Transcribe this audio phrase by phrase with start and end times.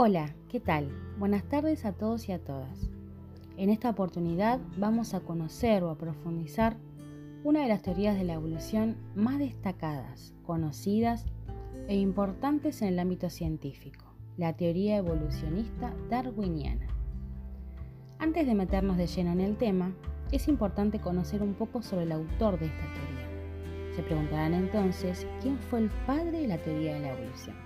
[0.00, 0.92] Hola, ¿qué tal?
[1.18, 2.88] Buenas tardes a todos y a todas.
[3.56, 6.76] En esta oportunidad vamos a conocer o a profundizar
[7.42, 11.26] una de las teorías de la evolución más destacadas, conocidas
[11.88, 14.04] e importantes en el ámbito científico,
[14.36, 16.86] la teoría evolucionista darwiniana.
[18.20, 19.96] Antes de meternos de lleno en el tema,
[20.30, 23.96] es importante conocer un poco sobre el autor de esta teoría.
[23.96, 27.56] Se preguntarán entonces, ¿quién fue el padre de la teoría de la evolución?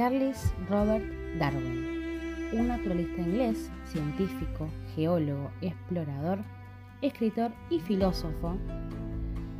[0.00, 1.04] Charles Robert
[1.38, 1.84] Darwin,
[2.54, 6.38] un naturalista inglés, científico, geólogo, explorador,
[7.02, 8.56] escritor y filósofo,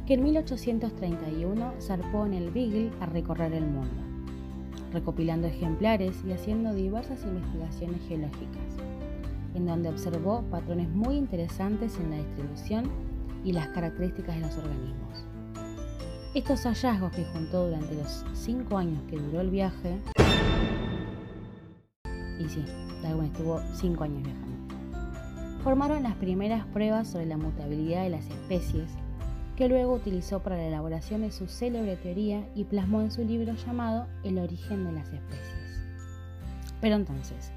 [0.06, 4.02] que en 1831 zarpó en el Beagle a recorrer el mundo,
[4.94, 8.78] recopilando ejemplares y haciendo diversas investigaciones geológicas,
[9.54, 12.90] en donde observó patrones muy interesantes en la distribución
[13.44, 15.29] y las características de los organismos.
[16.32, 19.98] Estos hallazgos que juntó durante los cinco años que duró el viaje,
[22.38, 22.64] y sí,
[23.02, 24.74] Darwin estuvo cinco años viajando,
[25.64, 28.92] formaron las primeras pruebas sobre la mutabilidad de las especies
[29.56, 33.52] que luego utilizó para la elaboración de su célebre teoría y plasmó en su libro
[33.66, 35.82] llamado El origen de las especies.
[36.80, 37.50] Pero entonces,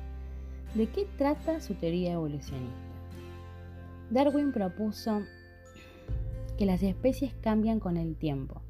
[0.73, 2.73] ¿de qué trata su teoría evolucionista?
[4.09, 5.21] Darwin propuso
[6.57, 8.61] que las especies cambian con el tiempo,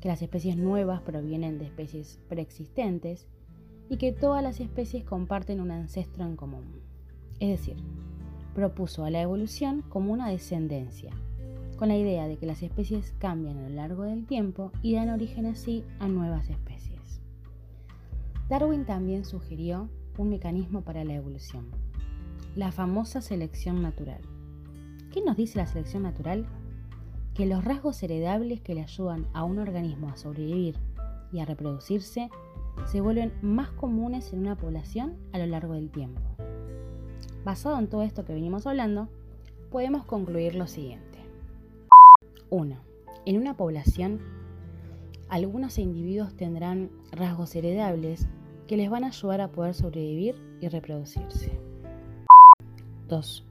[0.00, 3.26] que las especies nuevas provienen de especies preexistentes
[3.88, 6.82] y que todas las especies comparten un ancestro en común.
[7.40, 7.76] Es decir,
[8.54, 11.12] propuso a la evolución como una descendencia,
[11.76, 15.10] con la idea de que las especies cambian a lo largo del tiempo y dan
[15.10, 17.20] origen así a nuevas especies.
[18.48, 21.66] Darwin también sugirió un mecanismo para la evolución,
[22.54, 24.20] la famosa selección natural.
[25.12, 26.46] ¿Qué nos dice la selección natural?
[27.34, 30.76] Que los rasgos heredables que le ayudan a un organismo a sobrevivir
[31.32, 32.30] y a reproducirse
[32.86, 36.20] se vuelven más comunes en una población a lo largo del tiempo.
[37.44, 39.08] Basado en todo esto que venimos hablando,
[39.70, 41.18] podemos concluir lo siguiente.
[42.50, 42.76] 1.
[43.26, 44.20] En una población,
[45.28, 48.28] algunos individuos tendrán rasgos heredables
[48.68, 51.58] que les van a ayudar a poder sobrevivir y reproducirse.
[53.08, 53.44] 2.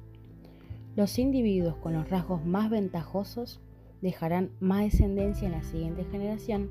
[0.95, 3.59] Los individuos con los rasgos más ventajosos
[4.03, 6.69] dejarán más descendencia en la siguiente generación,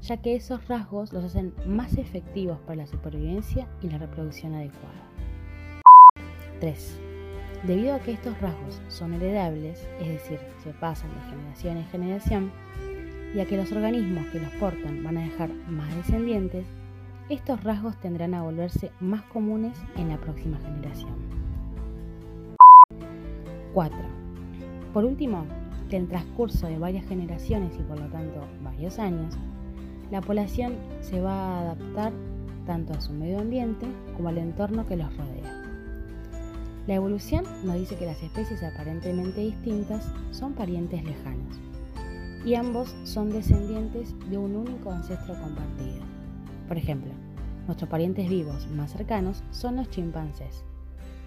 [0.00, 5.02] ya que esos rasgos los hacen más efectivos para la supervivencia y la reproducción adecuada.
[6.58, 7.00] 3.
[7.66, 12.52] Debido a que estos rasgos son heredables, es decir, se pasan de generación en generación,
[13.34, 16.64] y a que los organismos que los portan van a dejar más descendientes,
[17.28, 21.14] estos rasgos tendrán a volverse más comunes en la próxima generación.
[23.74, 23.98] 4.
[24.94, 25.44] Por último,
[25.90, 29.36] que en transcurso de varias generaciones y por lo tanto varios años,
[30.10, 32.12] la población se va a adaptar
[32.64, 33.86] tanto a su medio ambiente
[34.16, 35.64] como al entorno que los rodea.
[36.86, 41.60] La evolución nos dice que las especies aparentemente distintas son parientes lejanos
[42.44, 46.02] y ambos son descendientes de un único ancestro compartido.
[46.68, 47.12] Por ejemplo,
[47.66, 50.64] nuestros parientes vivos más cercanos son los chimpancés.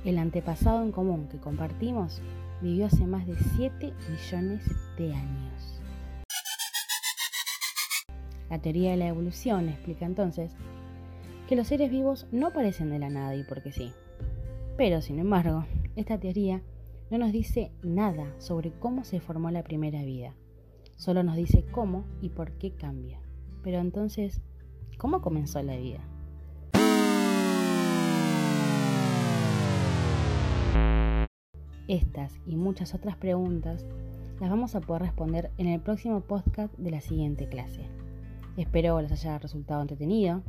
[0.06, 2.22] El antepasado en común que compartimos
[2.64, 4.64] vivió hace más de 7 millones
[4.98, 5.82] de años.
[8.50, 10.54] La teoría de la evolución explica entonces
[11.48, 13.92] que los seres vivos no parecen de la nada y porque sí.
[14.78, 15.66] Pero, sin embargo,
[15.98, 16.64] esta teoría
[17.12, 20.34] no nos dice nada sobre cómo se formó la primera vida.
[20.96, 23.20] Solo nos dice cómo y por qué cambia.
[23.62, 24.42] Pero entonces,
[24.98, 26.00] ¿cómo comenzó la vida?
[31.88, 33.86] Estas y muchas otras preguntas
[34.40, 37.88] las vamos a poder responder en el próximo podcast de la siguiente clase.
[38.58, 40.42] Espero les haya resultado entretenido,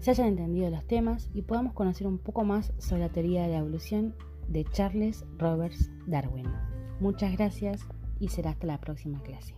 [0.00, 3.48] se hayan entendido los temas y podamos conocer un poco más sobre la teoría de
[3.48, 4.14] la evolución
[4.48, 6.46] de Charles Roberts Darwin.
[7.00, 7.86] Muchas gracias
[8.20, 9.54] y será hasta la próxima clase.